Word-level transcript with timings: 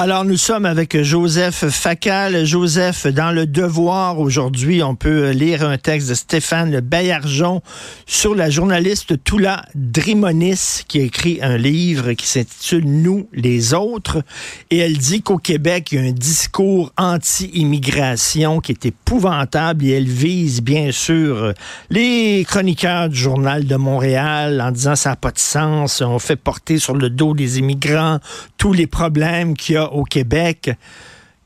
Alors, 0.00 0.24
nous 0.24 0.36
sommes 0.36 0.64
avec 0.64 1.02
Joseph 1.02 1.68
Facal. 1.70 2.44
Joseph, 2.44 3.08
dans 3.08 3.32
le 3.32 3.46
Devoir, 3.46 4.20
aujourd'hui, 4.20 4.80
on 4.80 4.94
peut 4.94 5.30
lire 5.30 5.68
un 5.68 5.76
texte 5.76 6.08
de 6.08 6.14
Stéphane 6.14 6.78
Bayarjon 6.78 7.62
sur 8.06 8.36
la 8.36 8.48
journaliste 8.48 9.24
Toula 9.24 9.64
Drimonis, 9.74 10.84
qui 10.86 11.00
a 11.00 11.02
écrit 11.02 11.40
un 11.42 11.56
livre 11.56 12.12
qui 12.12 12.28
s'intitule 12.28 12.84
Nous, 12.84 13.28
les 13.32 13.74
autres. 13.74 14.22
Et 14.70 14.78
elle 14.78 14.96
dit 14.96 15.20
qu'au 15.20 15.38
Québec, 15.38 15.90
il 15.90 15.98
y 15.98 16.00
a 16.00 16.08
un 16.08 16.12
discours 16.12 16.92
anti-immigration 16.96 18.60
qui 18.60 18.70
est 18.70 18.86
épouvantable 18.86 19.84
et 19.84 19.94
elle 19.94 20.06
vise, 20.06 20.62
bien 20.62 20.92
sûr, 20.92 21.54
les 21.90 22.44
chroniqueurs 22.48 23.08
du 23.08 23.18
Journal 23.18 23.66
de 23.66 23.74
Montréal 23.74 24.60
en 24.60 24.70
disant 24.70 24.94
ça 24.94 25.10
n'a 25.10 25.16
pas 25.16 25.32
de 25.32 25.40
sens, 25.40 26.02
on 26.02 26.20
fait 26.20 26.36
porter 26.36 26.78
sur 26.78 26.94
le 26.94 27.10
dos 27.10 27.34
des 27.34 27.58
immigrants 27.58 28.20
tous 28.58 28.72
les 28.72 28.86
problèmes 28.86 29.56
qu'il 29.56 29.74
y 29.74 29.78
a 29.78 29.87
au 29.92 30.04
Québec. 30.04 30.70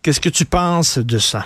Qu'est-ce 0.03 0.21
que 0.21 0.29
tu 0.29 0.45
penses 0.45 0.99
de 0.99 1.19
ça? 1.19 1.45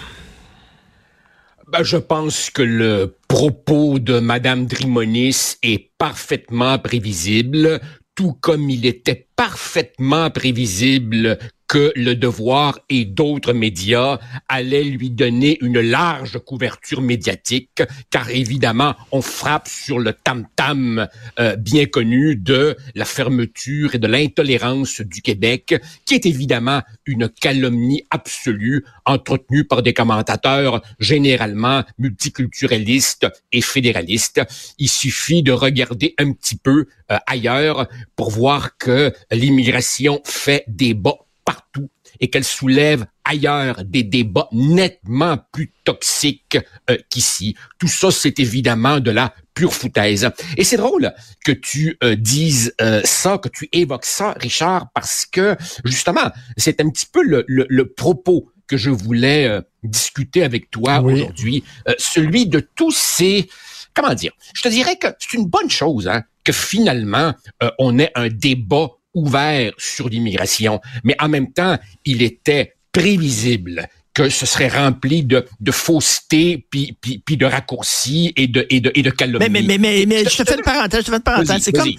Ben, 1.69 1.83
je 1.83 1.97
pense 1.97 2.49
que 2.51 2.63
le 2.63 3.17
propos 3.27 3.99
de 3.99 4.21
Madame 4.21 4.67
Drimonis 4.67 5.57
est 5.63 5.91
parfaitement 5.99 6.79
prévisible, 6.79 7.81
tout 8.15 8.35
comme 8.35 8.71
il 8.71 8.87
était 8.87 9.27
parfaitement 9.35 10.31
prévisible 10.31 11.39
que 11.69 11.93
Le 11.97 12.15
Devoir 12.15 12.79
et 12.89 13.05
d'autres 13.05 13.53
médias 13.53 14.19
allaient 14.49 14.85
lui 14.85 15.11
donner 15.11 15.59
une 15.61 15.81
large 15.81 16.39
couverture 16.39 17.03
médiatique, 17.03 17.83
car 18.11 18.31
évidemment, 18.31 18.95
on 19.13 19.23
frappe 19.23 19.69
sur 19.69 19.99
le 19.99 20.13
tam-tam 20.13 21.09
euh, 21.39 21.57
bien 21.57 21.87
connu 21.87 22.37
de 22.37 22.77
la 22.95 23.05
fermeture 23.05 23.95
et 23.95 23.99
de 23.99 24.07
l'intolérance 24.07 25.01
du 25.01 25.23
Québec, 25.23 25.75
qui 26.05 26.15
est 26.15 26.27
évidemment 26.27 26.83
une 27.05 27.29
calomnie 27.29 28.05
absolue 28.11 28.85
entretenue 29.05 29.65
par 29.65 29.83
des 29.83 29.93
commentateurs 29.93 30.83
généralement 30.99 31.85
multiculturalistes 31.99 33.27
et 33.53 33.61
fédéralistes. 33.61 34.41
Il 34.79 34.89
suffit 34.89 35.43
de 35.43 35.53
regarder 35.53 36.15
un 36.19 36.33
petit 36.33 36.57
peu 36.57 36.87
euh, 37.11 37.19
ailleurs 37.27 37.89
pour 38.15 38.31
voir 38.31 38.77
que 38.79 39.13
l'immigration 39.31 40.21
fait 40.25 40.65
débat 40.69 41.26
partout 41.47 41.89
et 42.21 42.29
qu'elle 42.29 42.45
soulève 42.45 43.07
ailleurs 43.25 43.83
des 43.85 44.03
débats 44.03 44.49
nettement 44.53 45.39
plus 45.53 45.73
toxiques 45.85 46.59
euh, 46.91 46.99
qu'ici. 47.09 47.57
Tout 47.79 47.89
ça, 47.89 48.11
c'est 48.11 48.39
évidemment 48.41 49.01
de 49.01 49.11
la 49.11 49.33
pure 49.55 49.73
foutaise. 49.73 50.29
Et 50.57 50.65
c'est 50.65 50.77
drôle 50.77 51.15
que 51.45 51.53
tu 51.53 51.97
euh, 52.03 52.17
dises 52.17 52.75
euh, 52.81 53.01
ça, 53.05 53.39
que 53.39 53.49
tu 53.49 53.69
évoques 53.73 54.05
ça, 54.05 54.35
Richard, 54.39 54.89
parce 54.93 55.25
que 55.25 55.57
justement, 55.85 56.31
c'est 56.57 56.81
un 56.81 56.91
petit 56.91 57.07
peu 57.07 57.23
le, 57.23 57.45
le, 57.47 57.93
propos 57.93 58.51
que 58.67 58.77
je 58.77 58.91
voulais 58.91 59.61
discuter 59.85 60.43
avec 60.43 60.71
toi 60.73 61.01
aujourd'hui, 61.01 61.63
celui 61.99 62.47
de 62.47 62.59
tous 62.59 62.91
ces 62.91 63.49
comment 63.95 64.13
dire, 64.13 64.33
je 64.55 64.63
te 64.63 64.69
dirais 64.69 64.97
que 64.97 65.07
c'est 65.21 65.35
une 65.35 65.47
bonne 65.47 65.71
chose 65.71 66.09
hein, 66.09 66.25
que 66.43 66.53
finalement 66.53 67.33
on 67.79 67.97
ait 68.01 68.11
un 68.17 68.29
débat 68.29 68.96
ouvert 69.17 69.73
sur 69.79 70.09
l'immigration, 70.09 70.81
mais 71.03 71.17
en 71.21 71.29
même 71.29 71.53
temps, 71.53 71.77
il 72.05 72.23
était 72.23 72.75
prévisible 72.93 73.89
que 74.15 74.31
ce 74.31 74.47
serait 74.47 74.69
rempli 74.69 75.25
de, 75.25 75.45
de 75.61 75.71
fausseté, 75.73 76.65
puis, 76.71 76.97
puis, 77.01 77.19
puis 77.19 77.37
de 77.37 77.45
raccourcis 77.45 78.33
et 78.37 78.47
de, 78.47 78.67
et 78.71 78.81
de, 78.81 78.91
et 78.95 79.03
de 79.03 79.11
calomnies. 79.11 79.51
Mais, 79.51 79.63
mais, 79.63 79.77
mais, 79.77 80.07
mais, 80.07 80.25
je 80.25 80.37
te 80.43 80.45
fais 80.49 80.57
une 80.57 80.63
parenthèse, 80.63 81.01
je 81.01 81.07
te 81.07 81.11
fais 81.11 81.17
une 81.17 81.23
parenthèse. 81.23 81.63
C'est 81.63 81.73
comme, 81.73 81.91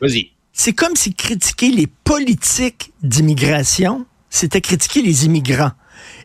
vas-y. 0.00 0.30
C'est 0.52 0.72
comme 0.72 0.96
si 0.96 1.14
critiquer 1.14 1.70
les 1.70 1.86
politiques 1.86 2.92
d'immigration, 3.02 4.06
c'était 4.30 4.60
critiquer 4.60 5.02
les 5.02 5.26
immigrants. 5.26 5.72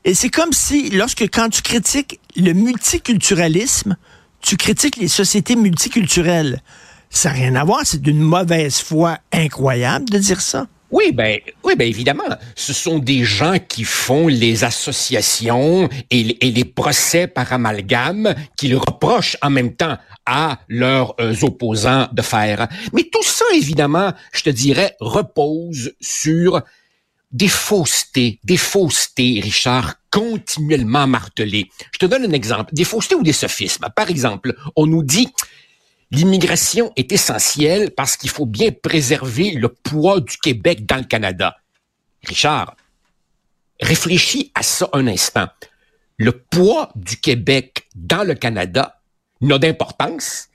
Et 0.03 0.15
c'est 0.15 0.29
comme 0.29 0.51
si, 0.51 0.89
lorsque, 0.89 1.23
quand 1.31 1.49
tu 1.49 1.61
critiques 1.61 2.19
le 2.35 2.53
multiculturalisme, 2.53 3.97
tu 4.41 4.57
critiques 4.57 4.97
les 4.97 5.07
sociétés 5.07 5.55
multiculturelles. 5.55 6.61
Ça 7.09 7.29
n'a 7.29 7.35
rien 7.35 7.55
à 7.55 7.63
voir. 7.63 7.81
C'est 7.83 8.01
d'une 8.01 8.19
mauvaise 8.19 8.79
foi 8.79 9.17
incroyable 9.31 10.09
de 10.09 10.17
dire 10.17 10.41
ça. 10.41 10.67
Oui, 10.91 11.11
ben, 11.11 11.39
oui, 11.63 11.75
ben 11.75 11.87
évidemment, 11.87 12.23
ce 12.55 12.73
sont 12.73 12.97
des 12.97 13.23
gens 13.23 13.57
qui 13.59 13.83
font 13.83 14.27
les 14.27 14.63
associations 14.63 15.87
et, 16.09 16.23
les 16.41 16.65
procès 16.65 17.27
par 17.27 17.53
amalgame 17.53 18.33
qu'ils 18.57 18.75
reprochent 18.75 19.37
en 19.43 19.51
même 19.51 19.75
temps 19.75 19.97
à 20.25 20.59
leurs 20.67 21.13
euh, 21.19 21.35
opposants 21.43 22.07
de 22.11 22.23
faire. 22.23 22.67
Mais 22.93 23.03
tout 23.03 23.23
ça, 23.23 23.45
évidemment, 23.53 24.13
je 24.31 24.41
te 24.41 24.49
dirais, 24.49 24.95
repose 24.99 25.93
sur 26.01 26.63
des 27.31 27.47
faussetés, 27.47 28.39
des 28.43 28.57
faussetés, 28.57 29.39
Richard, 29.43 29.95
continuellement 30.11 31.05
martelées. 31.05 31.69
Je 31.91 31.99
te 31.99 32.07
donne 32.07 32.25
un 32.25 32.31
exemple, 32.31 32.73
des 32.73 32.83
faussetés 32.83 33.13
ou 33.13 33.21
des 33.21 33.33
sophismes. 33.33 33.85
Par 33.95 34.09
exemple, 34.09 34.55
on 34.75 34.87
nous 34.87 35.03
dit 35.03 35.29
L'immigration 36.11 36.91
est 36.95 37.11
essentielle 37.11 37.91
parce 37.91 38.17
qu'il 38.17 38.29
faut 38.29 38.47
bien 38.47 38.71
préserver 38.71 39.51
le 39.51 39.69
poids 39.69 40.19
du 40.19 40.37
Québec 40.37 40.85
dans 40.85 40.97
le 40.97 41.03
Canada. 41.03 41.57
Richard, 42.25 42.75
réfléchis 43.79 44.51
à 44.55 44.63
ça 44.63 44.89
un 44.93 45.07
instant. 45.07 45.47
Le 46.17 46.31
poids 46.31 46.91
du 46.95 47.17
Québec 47.17 47.87
dans 47.95 48.23
le 48.23 48.33
Canada 48.33 49.01
n'a 49.41 49.59
d'importance 49.59 50.47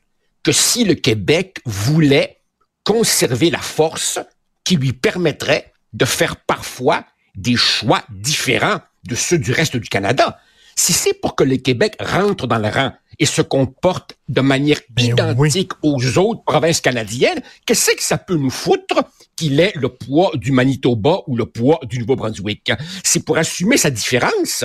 que 0.43 0.53
si 0.53 0.85
le 0.85 0.95
Québec 0.95 1.59
voulait 1.65 2.41
conserver 2.83 3.51
la 3.51 3.61
force 3.61 4.19
qui 4.65 4.77
lui 4.77 4.93
permettrait 4.93 5.73
de 5.93 6.05
faire 6.05 6.37
parfois 6.37 7.05
des 7.35 7.57
choix 7.57 8.03
différents 8.11 8.81
de 9.05 9.15
ceux 9.15 9.39
du 9.39 9.53
reste 9.53 9.77
du 9.77 9.89
Canada. 9.89 10.39
Si 10.77 10.93
c'est 10.93 11.15
pour 11.15 11.37
que 11.37 11.45
le 11.45 11.57
Québec 11.57 11.97
rentre 12.01 12.47
dans 12.47 12.59
le 12.59 12.69
rang 12.69 12.93
et 13.19 13.27
se 13.27 13.43
comporte 13.43 14.17
de 14.29 14.41
manière 14.41 14.81
ben 14.91 15.17
identique 15.17 15.73
aux 15.83 16.19
autres 16.19 16.45
provinces 16.45 16.81
canadiennes, 16.81 17.43
qu'est-ce 17.67 17.93
que 17.93 18.03
ça 18.03 18.19
peut 18.19 18.37
nous 18.37 18.51
foutre 18.51 19.05
qu'il 19.37 19.59
ait 19.61 19.73
le 19.75 19.89
poids 19.89 20.31
du 20.35 20.53
Manitoba 20.53 21.21
ou 21.27 21.37
le 21.37 21.47
poids 21.47 21.81
du 21.85 21.99
Nouveau-Brunswick? 21.99 22.73
C'est 23.03 23.25
pour 23.25 23.39
assumer 23.39 23.77
sa 23.77 23.91
différence 23.91 24.65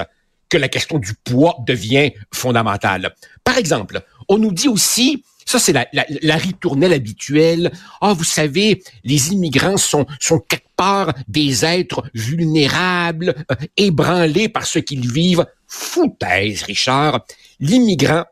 que 0.50 0.58
la 0.58 0.68
question 0.68 0.98
du 0.98 1.14
poids 1.14 1.58
devient 1.66 2.12
fondamentale. 2.34 3.14
Par 3.44 3.58
exemple, 3.58 4.02
on 4.28 4.38
nous 4.38 4.52
dit 4.52 4.68
aussi, 4.68 5.24
ça 5.46 5.60
c'est 5.60 5.74
la, 5.74 5.88
la, 5.94 6.36
ritournelle 6.36 6.94
habituelle, 6.94 7.72
ah 8.02 8.14
vous 8.14 8.24
savez, 8.24 8.84
les 9.04 9.32
immigrants 9.32 9.78
sont, 9.78 10.06
sont 10.20 10.40
quelque 10.40 10.68
part 10.76 11.14
des 11.28 11.66
êtres 11.66 12.04
vulnérables, 12.14 13.36
euh, 13.52 13.56
ébranlés 13.78 14.50
par 14.50 14.66
ce 14.66 14.80
qu'ils 14.80 15.12
vivent. 15.12 15.46
Foutaise, 15.68 16.64
Richard. 16.64 17.26
L'immigrant 17.60 18.26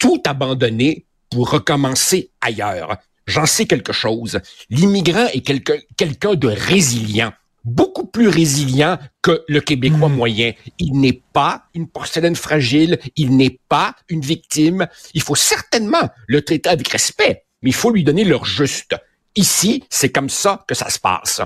tout 0.00 0.20
abandonné 0.26 1.04
pour 1.30 1.50
recommencer 1.50 2.30
ailleurs. 2.40 2.96
J'en 3.26 3.46
sais 3.46 3.66
quelque 3.66 3.92
chose. 3.92 4.40
L'immigrant 4.70 5.26
est 5.32 5.42
quelqu'un 5.42 6.34
de 6.34 6.48
résilient, 6.48 7.32
beaucoup 7.62 8.06
plus 8.06 8.26
résilient 8.26 8.98
que 9.22 9.44
le 9.46 9.60
Québécois 9.60 10.08
hmm. 10.08 10.16
moyen. 10.16 10.52
Il 10.80 10.98
n'est 10.98 11.22
pas 11.32 11.66
une 11.74 11.86
porcelaine 11.86 12.34
fragile, 12.34 12.98
il 13.14 13.36
n'est 13.36 13.60
pas 13.68 13.94
une 14.08 14.22
victime. 14.22 14.88
Il 15.14 15.22
faut 15.22 15.36
certainement 15.36 16.08
le 16.26 16.42
traiter 16.42 16.70
avec 16.70 16.88
respect, 16.88 17.44
mais 17.62 17.70
il 17.70 17.74
faut 17.74 17.92
lui 17.92 18.02
donner 18.02 18.24
leur 18.24 18.44
juste. 18.44 18.96
Ici, 19.36 19.84
c'est 19.88 20.10
comme 20.10 20.30
ça 20.30 20.64
que 20.66 20.74
ça 20.74 20.90
se 20.90 20.98
passe. 20.98 21.40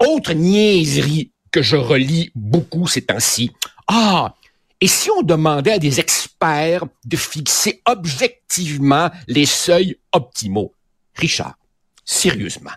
Autre 0.00 0.32
niaiserie 0.32 1.30
que 1.52 1.62
je 1.62 1.76
relis 1.76 2.32
beaucoup 2.34 2.88
ces 2.88 3.02
temps-ci. 3.02 3.52
Ah, 3.86 4.34
et 4.80 4.86
si 4.86 5.10
on 5.10 5.22
demandait 5.22 5.72
à 5.72 5.78
des 5.78 6.00
experts 6.00 6.84
de 7.04 7.16
fixer 7.16 7.82
objectivement 7.84 9.10
les 9.28 9.46
seuils 9.46 9.96
optimaux? 10.12 10.74
Richard, 11.14 11.56
sérieusement. 12.04 12.70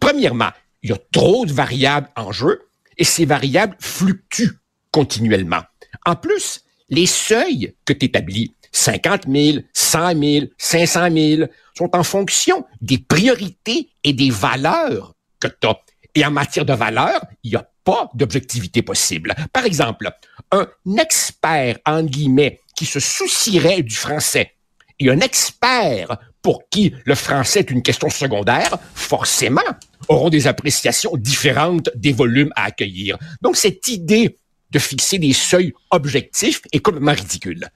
Premièrement, 0.00 0.50
il 0.82 0.90
y 0.90 0.92
a 0.92 0.98
trop 1.12 1.44
de 1.46 1.52
variables 1.52 2.08
en 2.16 2.32
jeu 2.32 2.62
et 2.96 3.04
ces 3.04 3.24
variables 3.24 3.76
fluctuent 3.80 4.58
continuellement. 4.90 5.62
En 6.06 6.16
plus, 6.16 6.64
les 6.88 7.06
seuils 7.06 7.74
que 7.84 7.92
tu 7.92 8.06
établis, 8.06 8.54
50 8.72 9.24
000, 9.28 9.58
100 9.72 10.20
000, 10.20 10.46
500 10.58 11.10
000, 11.10 11.48
sont 11.76 11.94
en 11.94 12.02
fonction 12.02 12.64
des 12.80 12.98
priorités 12.98 13.90
et 14.04 14.12
des 14.12 14.30
valeurs 14.30 15.14
que 15.38 15.48
tu 15.48 15.66
as. 15.66 15.80
Et 16.14 16.24
en 16.24 16.30
matière 16.30 16.64
de 16.64 16.74
valeurs, 16.74 17.24
il 17.42 17.50
n'y 17.50 17.56
a 17.56 17.68
pas 17.84 18.10
d'objectivité 18.14 18.82
possible. 18.82 19.34
Par 19.52 19.64
exemple, 19.64 20.10
un 20.50 20.68
expert, 20.98 21.78
en 21.86 22.02
guillemets, 22.02 22.60
qui 22.76 22.86
se 22.86 23.00
soucierait 23.00 23.82
du 23.82 23.94
français 23.94 24.52
et 24.98 25.10
un 25.10 25.20
expert 25.20 26.16
pour 26.42 26.68
qui 26.68 26.94
le 27.04 27.14
français 27.14 27.60
est 27.60 27.70
une 27.70 27.82
question 27.82 28.10
secondaire, 28.10 28.78
forcément, 28.94 29.60
auront 30.08 30.28
des 30.28 30.46
appréciations 30.46 31.16
différentes 31.16 31.90
des 31.94 32.12
volumes 32.12 32.52
à 32.56 32.64
accueillir. 32.64 33.16
Donc, 33.40 33.56
cette 33.56 33.86
idée 33.88 34.36
de 34.70 34.78
fixer 34.78 35.18
des 35.18 35.32
seuils 35.32 35.72
objectifs 35.90 36.62
est 36.72 36.80
complètement 36.80 37.12
ridicule. 37.12 37.68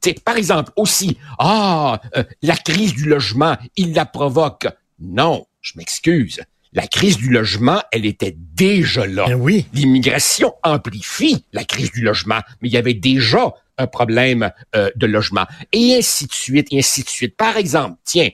C'est 0.00 0.22
par 0.22 0.36
exemple 0.36 0.72
aussi, 0.76 1.18
ah, 1.38 2.00
euh, 2.16 2.24
la 2.42 2.56
crise 2.56 2.94
du 2.94 3.06
logement, 3.06 3.56
il 3.76 3.94
la 3.94 4.04
provoque. 4.04 4.68
Non, 4.98 5.46
je 5.60 5.72
m'excuse. 5.76 6.40
La 6.74 6.88
crise 6.88 7.16
du 7.16 7.30
logement, 7.30 7.80
elle 7.92 8.04
était 8.04 8.36
déjà 8.36 9.06
là. 9.06 9.26
Ben 9.26 9.34
oui. 9.34 9.66
L'immigration 9.72 10.52
amplifie 10.64 11.44
la 11.52 11.64
crise 11.64 11.92
du 11.92 12.02
logement, 12.02 12.40
mais 12.60 12.68
il 12.68 12.74
y 12.74 12.76
avait 12.76 12.94
déjà 12.94 13.54
un 13.78 13.86
problème 13.86 14.50
euh, 14.74 14.90
de 14.96 15.06
logement. 15.06 15.46
Et 15.72 15.94
ainsi 15.96 16.26
de 16.26 16.32
suite, 16.32 16.68
et 16.72 16.78
ainsi 16.78 17.04
de 17.04 17.08
suite. 17.08 17.36
Par 17.36 17.56
exemple, 17.56 17.96
tiens, 18.04 18.28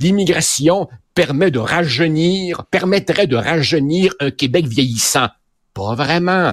l'immigration 0.00 0.88
permet 1.14 1.50
de 1.50 1.58
rajeunir, 1.58 2.64
permettrait 2.66 3.26
de 3.26 3.36
rajeunir 3.36 4.14
un 4.20 4.30
Québec 4.30 4.66
vieillissant. 4.66 5.28
Pas 5.72 5.94
vraiment. 5.94 6.52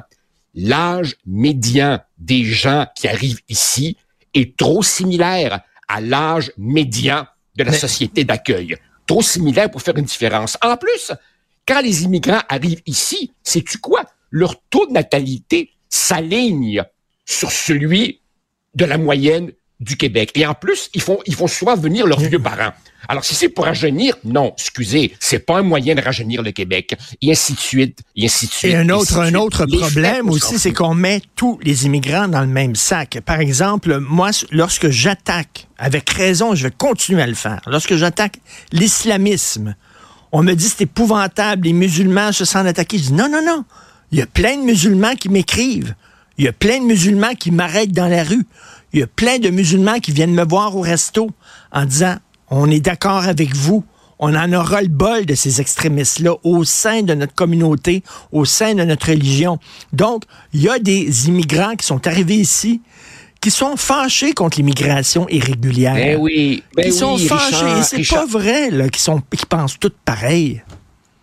L'âge 0.53 1.15
médian 1.25 1.99
des 2.17 2.45
gens 2.45 2.88
qui 2.95 3.09
arrivent 3.09 3.41
ici 3.49 3.97
est 4.33 4.55
trop 4.55 4.83
similaire 4.83 5.61
à 5.89 5.99
l'âge 5.99 6.51
médian 6.57 7.27
de 7.57 7.63
la 7.63 7.73
société 7.73 8.23
d'accueil. 8.23 8.77
Trop 9.07 9.21
similaire 9.21 9.69
pour 9.69 9.81
faire 9.81 9.97
une 9.97 10.05
différence. 10.05 10.57
En 10.61 10.77
plus, 10.77 11.11
quand 11.67 11.81
les 11.81 12.03
immigrants 12.03 12.41
arrivent 12.49 12.81
ici, 12.85 13.31
sais-tu 13.43 13.77
quoi? 13.77 14.03
Leur 14.29 14.61
taux 14.69 14.87
de 14.87 14.93
natalité 14.93 15.71
s'aligne 15.89 16.83
sur 17.25 17.51
celui 17.51 18.21
de 18.73 18.85
la 18.85 18.97
moyenne 18.97 19.51
du 19.80 19.98
Québec. 19.98 20.31
Et 20.36 20.45
en 20.45 20.54
plus, 20.54 20.89
ils 20.94 21.01
font, 21.01 21.19
ils 21.25 21.36
font 21.36 21.48
souvent 21.48 21.75
venir 21.75 22.07
leurs 22.07 22.19
vieux 22.19 22.39
parents. 22.39 22.74
Alors, 23.07 23.24
si 23.24 23.36
c'est 23.36 23.50
pour 23.50 23.66
rajeunir, 23.66 24.16
non, 24.24 24.54
excusez, 24.57 25.13
c'est 25.19 25.39
pas 25.39 25.60
un 25.60 25.62
moyen 25.62 25.95
de 25.95 26.01
rajeunir 26.01 26.42
le 26.42 26.51
Québec. 26.51 26.95
Et 27.22 27.31
ainsi 27.31 27.54
de 27.54 27.60
suite, 27.60 28.00
et 28.16 28.25
ainsi 28.25 28.48
de 28.48 28.51
suite. 28.51 28.72
Et 28.72 28.75
un 28.75 28.89
autre, 28.89 29.19
un 29.19 29.33
autre 29.36 29.66
problème 29.66 30.30
aussi, 30.30 30.57
c'est 30.57 30.74
qu'on 30.74 30.95
met 30.95 31.22
tous 31.36 31.60
les 31.62 31.86
immigrants 31.86 32.27
dans 32.27 32.42
le 32.42 32.48
même 32.48 32.75
sac. 32.75 33.19
Par 33.25 33.39
exemple, 33.39 34.00
moi, 34.00 34.31
lorsque 34.51 34.89
j'attaque, 34.89 35.68
avec 35.77 36.10
raison, 36.10 36.56
je 36.56 36.63
vais 36.63 36.74
continuer 36.75 37.22
à 37.22 37.27
le 37.27 37.36
faire, 37.36 37.62
lorsque 37.68 37.95
j'attaque 37.95 38.39
l'islamisme, 38.72 39.75
on 40.31 40.42
me 40.42 40.54
dit 40.54 40.68
c'est 40.68 40.83
épouvantable, 40.83 41.66
les 41.66 41.74
musulmans 41.74 42.31
se 42.31 42.45
sentent 42.45 42.68
attaqués. 42.68 42.98
Je 42.98 43.04
dis 43.04 43.13
non, 43.13 43.30
non, 43.30 43.42
non. 43.45 43.66
Il 44.12 44.18
y 44.18 44.22
a 44.22 44.25
plein 44.25 44.57
de 44.57 44.63
musulmans 44.63 45.16
qui 45.16 45.30
m'écrivent. 45.30 45.95
Il 46.38 46.45
y 46.45 46.48
a 46.48 46.54
plein 46.54 46.80
de 46.80 46.86
musulmans 46.86 47.33
qui 47.36 47.51
m'arrêtent 47.51 47.94
dans 47.94 48.07
la 48.07 48.24
rue. 48.24 48.45
Il 48.93 48.99
y 48.99 49.03
a 49.03 49.07
plein 49.07 49.39
de 49.39 49.49
musulmans 49.49 49.99
qui 49.99 50.11
viennent 50.11 50.33
me 50.33 50.45
voir 50.45 50.75
au 50.75 50.81
resto 50.81 51.29
en 51.71 51.85
disant 51.85 52.15
on 52.49 52.69
est 52.69 52.79
d'accord 52.79 53.23
avec 53.23 53.55
vous. 53.55 53.83
On 54.17 54.33
en 54.33 54.53
aura 54.53 54.81
le 54.81 54.87
bol 54.87 55.25
de 55.25 55.35
ces 55.35 55.59
extrémistes-là 55.59 56.35
au 56.43 56.63
sein 56.63 57.01
de 57.01 57.13
notre 57.13 57.33
communauté, 57.33 58.01
au 58.31 58.45
sein 58.45 58.73
de 58.73 58.83
notre 58.83 59.09
religion. 59.09 59.59
Donc, 59.91 60.23
il 60.53 60.61
y 60.61 60.69
a 60.69 60.79
des 60.79 61.27
immigrants 61.27 61.75
qui 61.75 61.85
sont 61.85 62.07
arrivés 62.07 62.37
ici, 62.37 62.81
qui 63.41 63.51
sont 63.51 63.75
fâchés 63.75 64.31
contre 64.31 64.57
l'immigration 64.57 65.27
irrégulière. 65.27 65.95
Ben 65.95 66.17
oui, 66.17 66.63
ben 66.77 66.91
sont 66.91 67.17
fâchés. 67.17 67.83
C'est 67.83 68.07
pas 68.07 68.25
vrai 68.25 68.71
là, 68.71 68.88
qu'ils 68.88 69.01
sont, 69.01 69.21
qu'ils 69.29 69.45
pensent 69.47 69.77
toutes 69.77 69.97
pareil. 70.05 70.63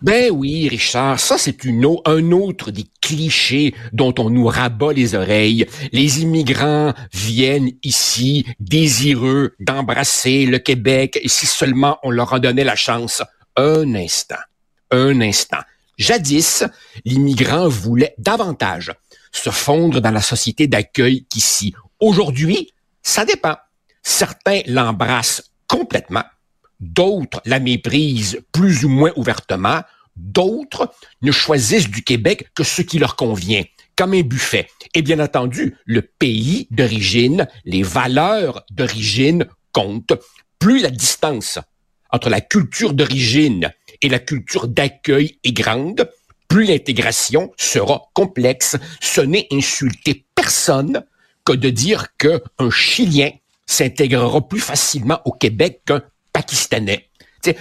Ben 0.03 0.31
oui, 0.31 0.67
Richard, 0.67 1.19
ça 1.19 1.37
c'est 1.37 1.63
une 1.63 1.85
un 2.05 2.31
autre 2.31 2.71
des 2.71 2.85
clichés 3.03 3.75
dont 3.91 4.15
on 4.17 4.29
nous 4.29 4.47
rabat 4.47 4.93
les 4.93 5.13
oreilles. 5.13 5.67
Les 5.91 6.21
immigrants 6.21 6.93
viennent 7.11 7.71
ici 7.83 8.45
désireux 8.61 9.55
d'embrasser 9.59 10.45
le 10.45 10.57
Québec 10.57 11.19
et 11.21 11.27
si 11.27 11.45
seulement 11.45 11.99
on 12.03 12.11
leur 12.11 12.31
en 12.31 12.39
donnait 12.39 12.63
la 12.63 12.77
chance. 12.77 13.21
Un 13.57 13.93
instant, 13.93 14.41
un 14.89 15.19
instant. 15.19 15.59
Jadis, 15.97 16.63
l'immigrant 17.03 17.67
voulait 17.67 18.15
davantage 18.17 18.93
se 19.33 19.49
fondre 19.49 19.99
dans 19.99 20.11
la 20.11 20.21
société 20.21 20.67
d'accueil 20.67 21.25
qu'ici. 21.29 21.73
Aujourd'hui, 21.99 22.71
ça 23.01 23.25
dépend. 23.25 23.57
Certains 24.01 24.61
l'embrassent 24.65 25.51
complètement, 25.67 26.23
D'autres 26.83 27.41
la 27.45 27.59
méprisent 27.59 28.41
plus 28.51 28.83
ou 28.83 28.89
moins 28.89 29.11
ouvertement. 29.15 29.81
D'autres 30.15 30.93
ne 31.21 31.31
choisissent 31.31 31.89
du 31.89 32.03
Québec 32.03 32.49
que 32.55 32.63
ce 32.63 32.81
qui 32.81 32.99
leur 32.99 33.15
convient, 33.15 33.63
comme 33.95 34.13
un 34.13 34.21
buffet. 34.21 34.67
Et 34.93 35.01
bien 35.01 35.19
entendu, 35.19 35.77
le 35.85 36.01
pays 36.01 36.67
d'origine, 36.71 37.47
les 37.65 37.83
valeurs 37.83 38.63
d'origine 38.71 39.47
comptent. 39.71 40.13
Plus 40.59 40.81
la 40.81 40.91
distance 40.91 41.59
entre 42.11 42.29
la 42.29 42.41
culture 42.41 42.93
d'origine 42.93 43.71
et 44.01 44.09
la 44.09 44.19
culture 44.19 44.67
d'accueil 44.67 45.39
est 45.43 45.51
grande, 45.51 46.09
plus 46.47 46.65
l'intégration 46.65 47.51
sera 47.57 48.03
complexe. 48.13 48.77
Ce 49.01 49.21
n'est 49.21 49.47
insulter 49.51 50.25
personne 50.35 51.03
que 51.43 51.53
de 51.53 51.69
dire 51.69 52.15
qu'un 52.17 52.69
Chilien 52.69 53.31
s'intégrera 53.65 54.47
plus 54.47 54.59
facilement 54.59 55.19
au 55.25 55.31
Québec 55.31 55.81
qu'un 55.85 56.03
pakistanais. 56.31 57.09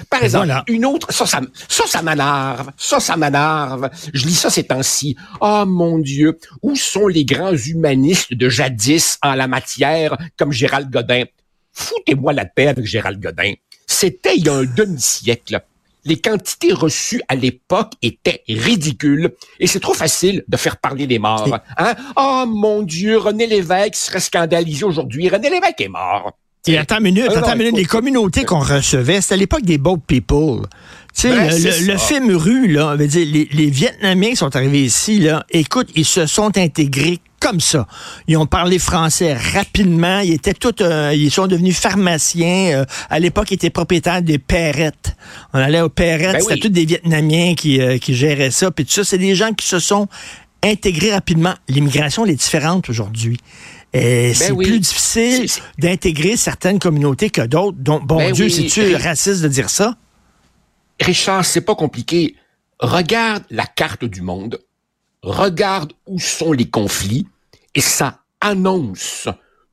Par 0.08 0.22
exemple, 0.22 0.62
une 0.68 0.84
autre, 0.84 1.12
ça, 1.12 1.26
ça, 1.26 1.40
ça, 1.68 1.86
ça 1.86 2.02
m'énerve, 2.02 2.70
ça, 2.76 3.00
ça 3.00 3.16
m'énerve. 3.16 3.90
Je 4.12 4.26
lis 4.26 4.34
ça 4.34 4.50
ces 4.50 4.64
temps-ci. 4.64 5.16
Oh 5.40 5.64
mon 5.66 5.98
Dieu, 5.98 6.38
où 6.62 6.76
sont 6.76 7.08
les 7.08 7.24
grands 7.24 7.56
humanistes 7.56 8.34
de 8.34 8.48
jadis 8.48 9.18
en 9.22 9.34
la 9.34 9.48
matière, 9.48 10.16
comme 10.36 10.52
Gérald 10.52 10.90
Godin? 10.90 11.24
Foutez-moi 11.72 12.32
la 12.32 12.44
paix 12.44 12.68
avec 12.68 12.84
Gérald 12.84 13.20
Godin. 13.20 13.54
C'était 13.86 14.36
il 14.36 14.46
y 14.46 14.48
a 14.48 14.54
un 14.54 14.64
demi-siècle. 14.64 15.60
Les 16.04 16.20
quantités 16.20 16.72
reçues 16.72 17.22
à 17.28 17.36
l'époque 17.36 17.92
étaient 18.02 18.42
ridicules 18.48 19.32
et 19.60 19.68
c'est 19.68 19.78
trop 19.78 19.94
facile 19.94 20.44
de 20.48 20.56
faire 20.56 20.78
parler 20.78 21.06
les 21.06 21.20
morts. 21.20 21.58
Hein? 21.76 21.94
Oh 22.16 22.44
mon 22.46 22.82
Dieu, 22.82 23.18
René 23.18 23.46
Lévesque 23.46 23.94
serait 23.94 24.20
scandalisé 24.20 24.84
aujourd'hui. 24.84 25.28
René 25.28 25.48
Lévesque 25.48 25.80
est 25.80 25.88
mort. 25.88 26.32
Et 26.68 26.78
attends 26.78 26.98
une 26.98 27.04
minute, 27.04 27.28
attends 27.28 27.52
une 27.54 27.58
minute. 27.58 27.76
Les 27.76 27.84
communautés 27.84 28.44
qu'on 28.44 28.60
recevait, 28.60 29.20
c'était 29.20 29.34
à 29.34 29.38
l'époque 29.38 29.62
des 29.62 29.78
boat 29.78 29.98
people. 30.06 30.66
Tu 31.12 31.22
sais, 31.22 31.30
ben, 31.30 31.50
le, 31.92 31.98
film 31.98 32.36
Rue, 32.36 32.68
là, 32.68 32.94
veut 32.94 33.08
dire, 33.08 33.26
les, 33.30 33.48
les, 33.52 33.68
Vietnamiens 33.68 34.36
sont 34.36 34.54
arrivés 34.54 34.82
ici, 34.82 35.18
là, 35.18 35.44
écoute, 35.50 35.88
ils 35.96 36.04
se 36.04 36.26
sont 36.26 36.56
intégrés 36.56 37.18
comme 37.42 37.60
ça. 37.60 37.86
Ils 38.28 38.36
ont 38.36 38.46
parlé 38.46 38.78
français 38.78 39.34
rapidement. 39.34 40.20
Ils 40.20 40.34
étaient 40.34 40.54
tous, 40.54 40.72
euh, 40.80 41.12
ils 41.14 41.30
sont 41.30 41.48
devenus 41.48 41.76
pharmaciens. 41.76 42.82
Euh, 42.82 42.84
à 43.10 43.18
l'époque, 43.18 43.50
ils 43.50 43.54
étaient 43.54 43.70
propriétaires 43.70 44.22
des 44.22 44.38
Perrettes. 44.38 45.16
On 45.52 45.58
allait 45.58 45.80
aux 45.80 45.88
Perrettes, 45.88 46.34
ben 46.34 46.40
c'était 46.40 46.60
tous 46.60 46.68
des 46.68 46.84
Vietnamiens 46.84 47.54
qui, 47.56 47.80
euh, 47.80 47.98
qui 47.98 48.14
géraient 48.14 48.52
ça. 48.52 48.70
Puis 48.70 48.84
tout 48.84 48.92
ça, 48.92 49.04
c'est 49.04 49.18
des 49.18 49.34
gens 49.34 49.52
qui 49.52 49.66
se 49.66 49.80
sont 49.80 50.06
intégrés 50.62 51.12
rapidement. 51.12 51.54
L'immigration, 51.68 52.24
elle 52.24 52.32
est 52.32 52.36
différente 52.36 52.88
aujourd'hui. 52.88 53.38
Et 53.92 54.28
ben 54.28 54.34
c'est 54.34 54.54
plus 54.54 54.80
difficile 54.80 55.46
d'intégrer 55.78 56.36
certaines 56.36 56.78
communautés 56.78 57.30
que 57.30 57.42
d'autres. 57.42 57.78
Donc, 57.78 58.06
bon 58.06 58.16
ben 58.16 58.32
Dieu, 58.32 58.48
c'est-tu 58.48 58.96
raciste 58.96 59.42
de 59.42 59.48
dire 59.48 59.68
ça? 59.68 59.96
Richard, 61.00 61.44
c'est 61.44 61.60
pas 61.60 61.74
compliqué. 61.74 62.36
Regarde 62.80 63.44
la 63.50 63.66
carte 63.66 64.04
du 64.04 64.22
monde, 64.22 64.58
regarde 65.22 65.92
où 66.06 66.18
sont 66.18 66.52
les 66.52 66.68
conflits, 66.68 67.26
et 67.74 67.80
ça 67.80 68.20
annonce 68.40 69.28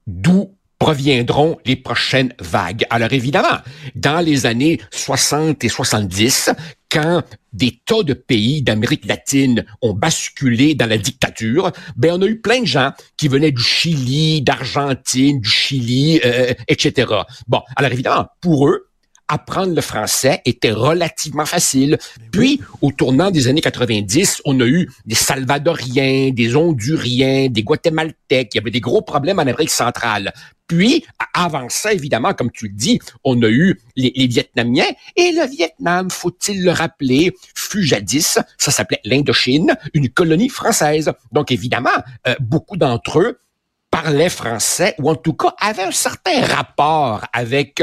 d'où 0.06 0.54
proviendront 0.80 1.58
les 1.66 1.76
prochaines 1.76 2.34
vagues. 2.40 2.86
Alors 2.90 3.12
évidemment, 3.12 3.60
dans 3.96 4.22
les 4.22 4.46
années 4.46 4.80
60 4.92 5.64
et 5.64 5.70
70, 5.70 6.52
quand 6.90 7.22
des 7.54 7.80
tas 7.86 8.04
de 8.04 8.14
pays 8.14 8.62
d'Amérique 8.62 9.06
latine 9.06 9.66
ont 9.82 9.94
basculé 9.94 10.76
dans 10.76 10.88
la 10.88 10.98
dictature, 10.98 11.72
ben 11.96 12.14
on 12.14 12.22
a 12.22 12.26
eu 12.26 12.40
plein 12.40 12.62
de 12.62 12.66
gens 12.66 12.92
qui 13.18 13.28
venaient 13.28 13.52
du 13.52 13.62
Chili, 13.62 14.42
d'Argentine, 14.42 15.40
du 15.40 15.50
Chili, 15.50 16.22
euh, 16.26 16.54
etc. 16.68 17.08
Bon, 17.48 17.62
alors 17.76 17.92
évidemment, 17.92 18.28
pour 18.42 18.68
eux, 18.68 18.89
apprendre 19.30 19.74
le 19.74 19.82
français 19.82 20.42
était 20.44 20.72
relativement 20.72 21.46
facile. 21.46 21.98
Puis, 22.32 22.60
au 22.82 22.92
tournant 22.92 23.32
des 23.32 23.48
années 23.48 23.62
90, 23.62 24.42
on 24.44 24.60
a 24.60 24.66
eu 24.66 24.92
des 25.06 25.16
Salvadoriens, 25.16 26.32
des 26.32 26.56
Honduriens, 26.56 27.48
des 27.50 27.64
Guatémaltèques. 27.64 28.56
Il 28.56 28.58
y 28.58 28.60
avait 28.60 28.72
des 28.72 28.82
gros 28.82 29.02
problèmes 29.02 29.40
en 29.40 29.44
Amérique 29.44 29.70
centrale. 29.70 30.34
Puis, 30.68 31.04
avant 31.34 31.68
ça, 31.70 31.94
évidemment, 31.94 32.34
comme 32.34 32.52
tu 32.52 32.68
le 32.68 32.74
dis, 32.74 33.00
on 33.24 33.42
a 33.42 33.50
eu 33.50 33.80
les, 33.96 34.28
Vietnamiens. 34.28 34.86
Et 35.16 35.32
le 35.32 35.48
Vietnam, 35.48 36.10
faut-il 36.12 36.64
le 36.64 36.72
rappeler, 36.72 37.36
fut 37.56 37.84
jadis, 37.84 38.38
ça 38.58 38.72
s'appelait 38.72 39.02
l'Indochine, 39.04 39.76
une 39.94 40.10
colonie 40.10 40.50
française. 40.50 41.12
Donc, 41.32 41.52
évidemment, 41.52 41.90
euh, 42.28 42.36
beaucoup 42.40 42.78
d'entre 42.78 43.20
eux 43.20 43.40
parlaient 43.90 44.30
français 44.30 44.96
ou 45.00 45.10
en 45.10 45.16
tout 45.16 45.34
cas 45.34 45.54
avaient 45.60 45.84
un 45.84 45.92
certain 45.92 46.42
rapport 46.46 47.26
avec 47.34 47.82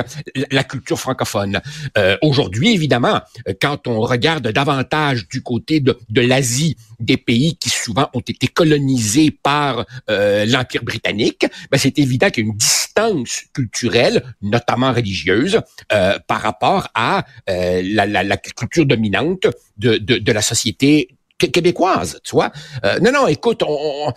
la 0.50 0.64
culture 0.64 0.98
francophone. 0.98 1.60
Euh, 1.98 2.16
Aujourd'hui, 2.22 2.72
évidemment, 2.74 3.20
quand 3.60 3.86
on 3.86 4.00
regarde 4.00 4.48
davantage 4.48 5.28
du 5.28 5.42
côté 5.42 5.80
de, 5.80 5.98
de 6.08 6.20
l'Asie, 6.20 6.76
des 7.00 7.16
pays 7.16 7.56
qui 7.56 7.70
souvent 7.70 8.08
ont 8.14 8.20
été 8.20 8.48
colonisés 8.48 9.30
par 9.30 9.84
euh, 10.10 10.44
l'Empire 10.46 10.82
britannique, 10.82 11.46
ben 11.70 11.78
c'est 11.78 11.98
évident 11.98 12.30
qu'il 12.30 12.44
y 12.44 12.46
a 12.46 12.50
une 12.50 12.56
distance 12.56 13.42
culturelle, 13.52 14.22
notamment 14.42 14.92
religieuse, 14.92 15.60
euh, 15.92 16.18
par 16.26 16.40
rapport 16.40 16.88
à 16.94 17.26
euh, 17.50 17.82
la, 17.84 18.06
la, 18.06 18.22
la, 18.22 18.36
culture 18.36 18.86
dominante 18.86 19.46
de, 19.76 19.98
de, 19.98 20.16
de 20.18 20.32
la 20.32 20.42
société 20.42 21.15
québécoise, 21.38 22.20
tu 22.24 22.32
vois? 22.32 22.50
Euh, 22.84 22.98
non, 23.00 23.12
non, 23.12 23.26
écoute, 23.26 23.62
on, 23.62 24.08
on, 24.08 24.12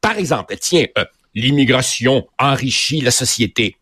par 0.00 0.18
exemple, 0.18 0.56
tiens, 0.60 0.86
euh, 0.98 1.04
l'immigration 1.34 2.26
enrichit 2.38 3.00
la 3.00 3.10
société. 3.10 3.76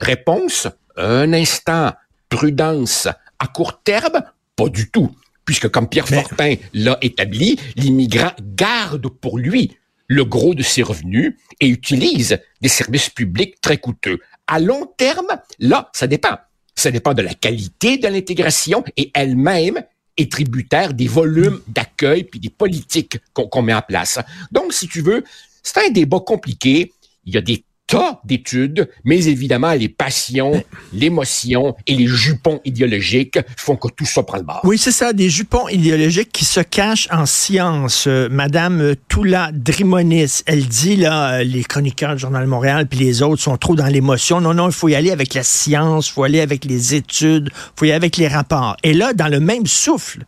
Réponse, 0.00 0.68
un 0.96 1.32
instant, 1.32 1.92
prudence. 2.28 3.08
À 3.38 3.46
court 3.46 3.82
terme, 3.82 4.22
pas 4.56 4.68
du 4.68 4.90
tout, 4.90 5.10
puisque 5.44 5.68
comme 5.68 5.88
Pierre 5.88 6.06
Mais... 6.10 6.22
Fortin 6.22 6.54
l'a 6.74 6.98
établi, 7.02 7.58
l'immigrant 7.76 8.32
garde 8.40 9.08
pour 9.08 9.38
lui 9.38 9.76
le 10.08 10.24
gros 10.24 10.54
de 10.54 10.62
ses 10.62 10.82
revenus 10.82 11.36
et 11.60 11.68
utilise 11.68 12.38
des 12.60 12.68
services 12.68 13.08
publics 13.08 13.60
très 13.60 13.78
coûteux. 13.78 14.18
À 14.46 14.60
long 14.60 14.86
terme, 14.98 15.28
là, 15.58 15.88
ça 15.94 16.06
dépend. 16.06 16.36
Ça 16.74 16.90
dépend 16.90 17.14
de 17.14 17.22
la 17.22 17.34
qualité 17.34 17.96
de 17.96 18.08
l'intégration 18.08 18.84
et 18.96 19.10
elle-même 19.14 19.82
est 20.16 20.30
tributaire 20.30 20.94
des 20.94 21.08
volumes 21.08 21.60
d'accueil 21.68 22.24
puis 22.24 22.40
des 22.40 22.50
politiques 22.50 23.18
qu'on 23.32 23.48
qu 23.48 23.62
met 23.62 23.74
en 23.74 23.82
place. 23.82 24.18
Donc, 24.50 24.72
si 24.72 24.88
tu 24.88 25.00
veux, 25.00 25.24
c'est 25.62 25.86
un 25.86 25.90
débat 25.90 26.20
compliqué. 26.20 26.92
Il 27.24 27.34
y 27.34 27.38
a 27.38 27.40
des 27.40 27.64
tas 27.92 28.20
d'études, 28.24 28.88
mais 29.04 29.26
évidemment, 29.26 29.72
les 29.74 29.90
passions, 29.90 30.64
l'émotion 30.94 31.76
et 31.86 31.94
les 31.94 32.06
jupons 32.06 32.60
idéologiques 32.64 33.38
font 33.58 33.76
que 33.76 33.88
tout 33.88 34.06
ça 34.06 34.22
prend 34.22 34.38
le 34.38 34.44
bord. 34.44 34.60
Oui, 34.64 34.78
c'est 34.78 34.92
ça, 34.92 35.12
des 35.12 35.28
jupons 35.28 35.68
idéologiques 35.68 36.32
qui 36.32 36.46
se 36.46 36.60
cachent 36.60 37.06
en 37.10 37.26
science. 37.26 38.06
Euh, 38.06 38.28
Madame 38.30 38.94
Toula 39.08 39.50
Drimonis, 39.52 40.40
elle 40.46 40.66
dit, 40.66 40.96
là, 40.96 41.34
euh, 41.34 41.44
les 41.44 41.64
chroniqueurs 41.64 42.14
du 42.14 42.20
Journal 42.20 42.44
de 42.44 42.48
Montréal 42.48 42.86
puis 42.88 42.98
les 42.98 43.20
autres 43.20 43.42
sont 43.42 43.58
trop 43.58 43.74
dans 43.74 43.86
l'émotion. 43.86 44.40
Non, 44.40 44.54
non, 44.54 44.68
il 44.68 44.72
faut 44.72 44.88
y 44.88 44.94
aller 44.94 45.10
avec 45.10 45.34
la 45.34 45.42
science, 45.42 46.08
il 46.08 46.12
faut 46.12 46.24
aller 46.24 46.40
avec 46.40 46.64
les 46.64 46.94
études, 46.94 47.50
il 47.52 47.72
faut 47.76 47.84
y 47.84 47.88
aller 47.88 47.96
avec 47.96 48.16
les 48.16 48.28
rapports. 48.28 48.76
Et 48.82 48.94
là, 48.94 49.12
dans 49.12 49.28
le 49.28 49.40
même 49.40 49.66
souffle, 49.66 50.24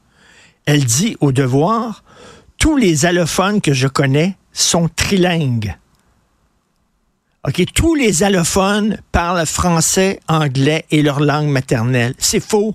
elle 0.67 0.85
dit 0.85 1.17
au 1.21 1.33
devoir, 1.33 2.05
tous 2.59 2.77
les 2.77 3.07
allophones 3.07 3.63
que 3.63 3.73
je 3.73 3.89
connais 3.89 4.37
sont 4.53 4.89
trilingues. 4.95 5.75
OK, 7.47 7.63
tous 7.75 7.95
les 7.95 8.23
allophones 8.23 8.97
parlent 9.13 9.45
français, 9.45 10.19
anglais 10.29 10.87
et 10.91 11.03
leur 11.03 11.21
langue 11.21 11.49
maternelle. 11.49 12.15
C'est 12.19 12.41
faux. 12.41 12.75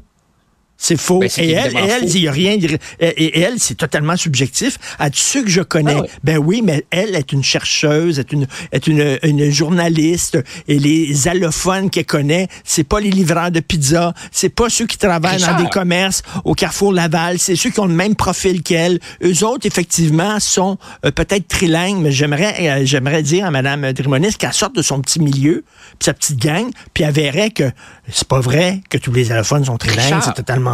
C'est 0.81 0.97
faux. 0.97 1.19
Ben, 1.19 1.29
et, 1.37 1.51
elle, 1.51 1.73
et 1.73 1.81
elle, 1.81 2.15
il 2.15 2.21
n'y 2.21 2.27
a 2.29 2.31
rien. 2.31 2.57
Et, 3.01 3.39
elle, 3.41 3.59
c'est 3.59 3.75
totalement 3.75 4.15
subjectif. 4.15 4.77
À 4.97 5.09
ceux 5.11 5.43
que 5.43 5.49
je 5.49 5.61
connais, 5.61 5.95
ah 5.97 6.01
oui. 6.03 6.07
ben 6.23 6.37
oui, 6.37 6.61
mais 6.63 6.85
elle 6.89 7.15
est 7.15 7.33
une 7.33 7.43
chercheuse, 7.43 8.17
est 8.17 8.31
une, 8.31 8.47
est 8.71 8.87
une, 8.87 9.19
une 9.23 9.51
journaliste. 9.51 10.39
Et 10.69 10.79
les 10.79 11.27
allophones 11.27 11.89
qu'elle 11.89 12.05
connaît, 12.05 12.47
c'est 12.63 12.85
pas 12.85 13.01
les 13.01 13.11
livreurs 13.11 13.51
de 13.51 13.59
pizza, 13.59 14.13
c'est 14.31 14.47
pas 14.47 14.69
ceux 14.69 14.85
qui 14.85 14.97
travaillent 14.97 15.35
Richard. 15.35 15.57
dans 15.57 15.63
des 15.63 15.69
commerces 15.69 16.23
au 16.45 16.53
Carrefour 16.53 16.93
Laval, 16.93 17.39
c'est 17.39 17.57
ceux 17.57 17.71
qui 17.71 17.79
ont 17.81 17.85
le 17.85 17.93
même 17.93 18.15
profil 18.15 18.63
qu'elle. 18.63 18.99
Eux 19.21 19.43
autres, 19.43 19.65
effectivement, 19.65 20.39
sont 20.39 20.77
euh, 21.05 21.11
peut-être 21.11 21.47
trilingues, 21.49 22.01
mais 22.01 22.11
j'aimerais, 22.13 22.55
euh, 22.61 22.85
j'aimerais 22.85 23.21
dire 23.21 23.45
à 23.45 23.51
Mme 23.51 23.91
Drimonis 23.91 24.35
qu'elle 24.35 24.53
sorte 24.53 24.75
de 24.75 24.81
son 24.81 25.01
petit 25.01 25.19
milieu, 25.19 25.65
puis 25.99 26.05
sa 26.05 26.13
petite 26.13 26.39
gang, 26.39 26.69
puis 26.93 27.03
elle 27.03 27.13
verrait 27.13 27.51
que 27.51 27.69
c'est 28.09 28.27
pas 28.27 28.39
vrai 28.39 28.81
que 28.89 28.97
tous 28.97 29.11
les 29.11 29.33
allophones 29.33 29.65
sont 29.65 29.77
trilingues, 29.77 30.21
c'est 30.23 30.33
totalement 30.33 30.68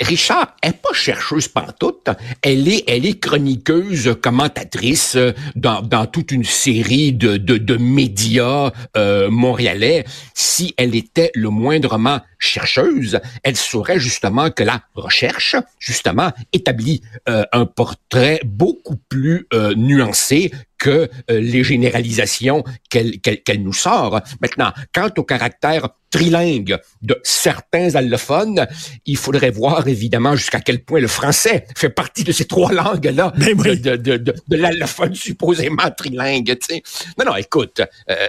Richard 0.00 0.54
est 0.62 0.80
pas 0.80 0.92
chercheuse 0.92 1.48
pantoute. 1.48 2.08
Elle 2.42 2.68
est, 2.68 2.84
elle 2.86 3.04
est 3.04 3.18
chroniqueuse, 3.18 4.16
commentatrice 4.22 5.18
dans, 5.56 5.82
dans 5.82 6.06
toute 6.06 6.30
une 6.30 6.44
série 6.44 7.12
de 7.12 7.76
médias 7.76 8.70
euh, 8.96 9.28
montréalais. 9.30 10.04
Si 10.34 10.74
elle 10.76 10.94
était 10.94 11.32
le 11.34 11.50
moindrement 11.50 12.20
chercheuse, 12.38 13.20
elle 13.42 13.56
saurait 13.56 13.98
justement 13.98 14.50
que 14.50 14.62
la 14.62 14.82
recherche, 14.94 15.56
justement, 15.78 16.32
établit 16.52 17.02
euh, 17.28 17.44
un 17.52 17.66
portrait 17.66 18.40
beaucoup 18.44 18.96
plus 18.96 19.46
euh, 19.52 19.74
nuancé 19.74 20.52
que 20.78 21.10
euh, 21.30 21.40
les 21.40 21.64
généralisations 21.64 22.62
qu'elle 22.88 23.20
qu 23.20 23.36
qu 23.44 23.58
nous 23.58 23.72
sort. 23.72 24.20
Maintenant, 24.40 24.72
quant 24.94 25.10
au 25.16 25.24
caractère 25.24 25.88
trilingue 26.10 26.78
de 27.02 27.20
certains 27.24 27.96
allophones, 27.96 28.66
il 29.04 29.16
faudrait 29.16 29.50
voir 29.50 29.88
évidemment 29.88 30.36
jusqu'à 30.36 30.60
quel 30.60 30.84
point 30.84 31.00
le 31.00 31.08
français 31.08 31.66
fait 31.76 31.90
partie 31.90 32.24
de 32.24 32.32
ces 32.32 32.44
trois 32.44 32.72
langues-là 32.72 33.32
oui. 33.56 33.80
de, 33.80 33.96
de, 33.96 34.16
de, 34.16 34.34
de 34.46 34.56
l'allophone 34.56 35.14
supposément 35.14 35.90
trilingue. 35.96 36.56
T'sais. 36.58 36.82
Non, 37.18 37.26
non, 37.26 37.36
écoute, 37.36 37.82
euh, 38.08 38.26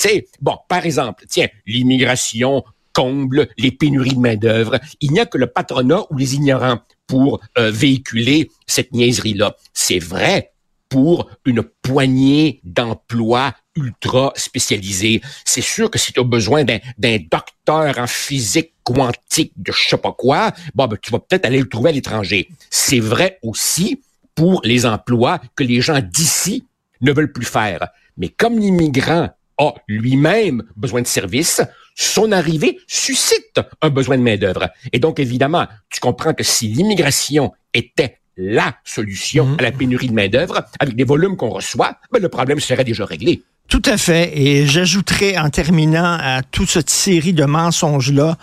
sais, 0.00 0.26
bon, 0.40 0.56
par 0.68 0.86
exemple, 0.86 1.24
tiens, 1.28 1.48
l'immigration 1.66 2.62
comble 2.98 3.46
les 3.56 3.70
pénuries 3.70 4.16
de 4.16 4.18
main-d'œuvre. 4.18 4.80
Il 5.00 5.12
n'y 5.12 5.20
a 5.20 5.26
que 5.26 5.38
le 5.38 5.46
patronat 5.46 6.02
ou 6.10 6.16
les 6.16 6.34
ignorants 6.34 6.80
pour 7.06 7.40
euh, 7.56 7.70
véhiculer 7.70 8.50
cette 8.66 8.92
niaiserie-là. 8.92 9.54
C'est 9.72 10.00
vrai, 10.00 10.50
pour 10.88 11.30
une 11.44 11.62
poignée 11.62 12.60
d'emplois 12.64 13.54
ultra 13.76 14.32
spécialisés. 14.34 15.20
C'est 15.44 15.60
sûr 15.60 15.92
que 15.92 15.98
si 15.98 16.12
tu 16.12 16.18
as 16.18 16.24
besoin 16.24 16.64
d'un 16.64 17.18
docteur 17.30 17.98
en 17.98 18.08
physique 18.08 18.72
quantique 18.82 19.52
de 19.56 19.70
je 19.70 19.90
sais 19.90 19.96
pas 19.96 20.12
quoi, 20.12 20.52
bon, 20.74 20.88
ben, 20.88 20.96
tu 21.00 21.12
vas 21.12 21.20
peut-être 21.20 21.44
aller 21.44 21.60
le 21.60 21.68
trouver 21.68 21.90
à 21.90 21.92
l'étranger. 21.92 22.48
C'est 22.68 22.98
vrai 22.98 23.38
aussi 23.44 24.02
pour 24.34 24.60
les 24.64 24.86
emplois 24.86 25.40
que 25.54 25.62
les 25.62 25.80
gens 25.80 26.00
d'ici 26.00 26.64
ne 27.00 27.12
veulent 27.12 27.32
plus 27.32 27.46
faire. 27.46 27.86
Mais 28.16 28.28
comme 28.28 28.58
l'immigrant 28.58 29.28
a 29.58 29.74
lui-même 29.86 30.64
besoin 30.74 31.02
de 31.02 31.06
services, 31.06 31.60
son 31.98 32.30
arrivée 32.30 32.78
suscite 32.86 33.60
un 33.82 33.90
besoin 33.90 34.16
de 34.16 34.22
main-d'œuvre. 34.22 34.68
Et 34.92 35.00
donc, 35.00 35.18
évidemment, 35.18 35.66
tu 35.90 35.98
comprends 35.98 36.32
que 36.32 36.44
si 36.44 36.68
l'immigration 36.68 37.52
était 37.74 38.18
la 38.36 38.76
solution 38.84 39.46
mmh. 39.46 39.56
à 39.58 39.62
la 39.62 39.72
pénurie 39.72 40.08
de 40.08 40.14
main-d'œuvre, 40.14 40.64
avec 40.78 40.94
les 40.96 41.02
volumes 41.02 41.36
qu'on 41.36 41.50
reçoit, 41.50 41.96
ben, 42.12 42.22
le 42.22 42.28
problème 42.28 42.60
serait 42.60 42.84
déjà 42.84 43.04
réglé. 43.04 43.42
Tout 43.66 43.82
à 43.84 43.98
fait. 43.98 44.30
Et 44.38 44.64
j'ajouterais 44.64 45.38
en 45.38 45.50
terminant 45.50 46.16
à 46.20 46.42
toute 46.42 46.70
cette 46.70 46.88
série 46.88 47.32
de 47.32 47.44
mensonges-là, 47.44 48.38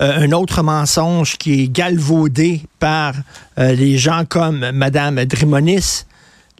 euh, 0.00 0.20
un 0.20 0.30
autre 0.30 0.62
mensonge 0.62 1.36
qui 1.36 1.64
est 1.64 1.68
galvaudé 1.68 2.62
par 2.78 3.14
euh, 3.58 3.72
les 3.72 3.98
gens 3.98 4.24
comme 4.24 4.70
Mme 4.70 5.24
Drimonis. 5.24 6.04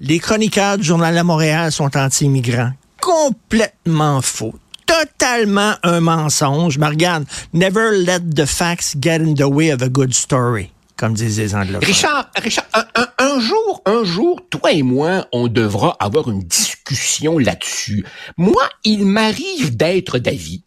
Les 0.01 0.19
chroniqueurs 0.19 0.79
du 0.79 0.85
Journal 0.85 1.15
de 1.17 1.23
Montréal 1.23 1.71
sont 1.71 1.97
anti-immigrants. 1.97 2.73
Complètement 3.01 4.21
faux 4.21 4.55
totalement 4.91 5.75
un 5.83 6.01
mensonge. 6.01 6.79
Mais 6.79 6.89
regarde, 6.89 7.25
never 7.53 7.93
let 7.93 8.21
the 8.35 8.47
facts 8.47 8.97
get 9.01 9.17
in 9.17 9.35
the 9.35 9.49
way 9.49 9.71
of 9.73 9.83
a 9.83 9.89
good 9.89 10.15
story 10.15 10.73
comme 10.97 11.15
disent 11.15 11.39
les 11.39 11.55
anglophones. 11.55 11.87
Richard, 11.87 12.31
Richard 12.37 12.67
un, 12.75 13.07
un, 13.19 13.41
jour, 13.41 13.83
un 13.87 14.05
jour, 14.05 14.39
toi 14.51 14.71
et 14.71 14.83
moi, 14.83 15.27
on 15.33 15.49
devra 15.49 15.97
avoir 15.99 16.31
une 16.31 16.43
discussion 16.43 17.39
là-dessus. 17.39 18.05
Moi, 18.37 18.69
il 18.85 19.07
m'arrive 19.07 19.75
d'être 19.79 20.19
d'avis, 20.19 20.63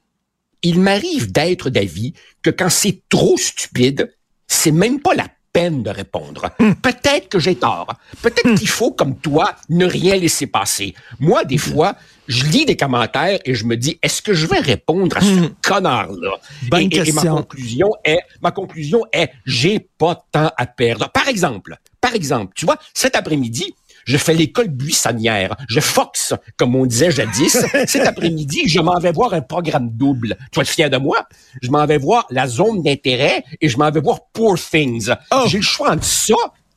il 0.64 0.80
m'arrive 0.80 1.32
d'être 1.32 1.70
d'avis 1.70 2.16
que 2.42 2.50
quand 2.50 2.72
c'est 2.72 3.04
trop 3.10 3.38
stupide, 3.38 4.12
c'est 4.48 4.72
même 4.72 5.02
pas 5.02 5.14
la 5.14 5.28
peine 5.54 5.84
de 5.84 5.92
répondre. 5.92 6.50
Mm. 6.60 6.74
Peut-être 6.82 7.30
que 7.30 7.40
j'ai 7.40 7.56
tort. 7.56 7.94
Peut-être 8.22 8.50
mm. 8.50 8.56
qu'il 8.56 8.68
faut, 8.68 8.92
comme 8.92 9.18
toi, 9.18 9.56
ne 9.70 9.86
rien 9.86 10.18
laisser 10.18 10.48
passer. 10.48 10.96
Moi, 11.20 11.46
des 11.46 11.60
fois, 11.60 11.96
je 12.28 12.46
lis 12.46 12.66
des 12.66 12.76
commentaires 12.76 13.40
et 13.46 13.54
je 13.54 13.66
me 13.66 13.78
dis, 13.78 14.00
est-ce 14.02 14.22
que 14.22 14.34
je 14.34 14.48
vais 14.48 14.60
répondre 14.60 15.16
à 15.16 15.22
ce 15.22 15.50
connard-là? 15.62 16.32
Bonne 16.70 16.82
et, 16.82 16.90
question. 16.90 17.22
Et 17.22 17.26
ma 17.26 17.32
conclusion 17.32 17.92
est, 18.04 18.20
ma 18.42 18.52
conclusion 18.52 19.04
est, 19.14 19.30
j'ai 19.46 19.80
pas 19.80 20.16
de 20.16 20.22
temps 20.32 20.52
à 20.58 20.66
perdre. 20.66 21.10
Par 21.12 21.28
exemple, 21.28 21.78
par 22.02 22.16
exemple, 22.16 22.52
tu 22.54 22.66
vois, 22.66 22.78
cet 22.94 23.16
après-midi, 23.16 23.74
je 24.06 24.18
fais 24.18 24.34
l'école 24.34 24.70
buissonnière, 24.70 25.56
je 25.68 25.80
fox, 25.80 26.34
comme 26.58 26.76
on 26.76 26.86
disait 26.86 27.12
jadis. 27.12 27.58
Cet 27.88 28.08
après-midi, 28.08 28.68
je 28.68 28.80
m'en 28.80 29.00
vais 29.00 29.12
voir 29.12 29.34
un 29.34 29.42
programme 29.42 29.90
double. 29.92 30.38
Tu 30.52 30.58
vas 30.58 30.64
être 30.64 30.70
fier 30.70 30.90
de 30.90 30.98
moi? 30.98 31.28
Je 31.62 31.70
m'en 31.70 31.86
vais 31.86 31.98
voir 31.98 32.26
la 32.30 32.48
zone 32.48 32.82
d'intérêt 32.82 33.44
et 33.62 33.70
je 33.70 33.78
m'en 33.78 33.92
vais 33.92 34.02
voir 34.02 34.20
Poor 34.34 34.58
Things. 34.60 35.12
Oh. 35.32 35.44
J'ai 35.48 35.58
le 35.58 35.64
choix 35.64 35.92
entre 35.92 36.06
ça 36.06 36.36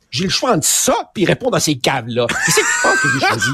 j'ai 0.09 0.23
le 0.23 0.29
choix 0.29 0.51
entre 0.53 0.65
ça 0.65 0.95
puis 1.13 1.25
répondre 1.25 1.55
à 1.57 1.59
ces 1.59 1.77
caves-là. 1.77 2.27
C'est 2.45 2.51
ce 2.51 3.01
que 3.01 3.09
j'ai 3.13 3.25
choisi? 3.25 3.49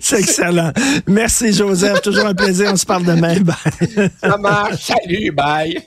C'est 0.00 0.20
excellent. 0.20 0.72
Merci, 1.06 1.52
Joseph. 1.52 2.00
Toujours 2.00 2.26
un 2.26 2.34
plaisir. 2.34 2.70
On 2.72 2.76
se 2.76 2.86
parle 2.86 3.04
demain. 3.04 3.40
Bye. 3.40 4.10
Ça 4.20 4.36
marche. 4.38 4.84
Salut. 4.84 5.32
Bye. 5.32 5.82